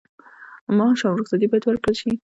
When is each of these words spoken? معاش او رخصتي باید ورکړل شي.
معاش 0.77 0.99
او 1.07 1.15
رخصتي 1.19 1.47
باید 1.49 1.63
ورکړل 1.65 1.95
شي. 2.01 2.11